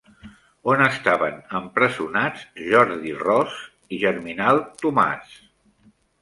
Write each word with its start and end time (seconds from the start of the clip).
On 0.71 0.79
estaven 0.85 1.35
empresonats 1.59 2.45
Jordi 2.71 3.13
Ros 3.19 3.59
i 3.95 4.01
Germinal 4.05 4.63
Tomàs? 4.81 5.37